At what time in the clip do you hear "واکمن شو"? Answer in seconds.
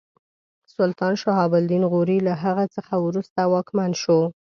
3.53-4.19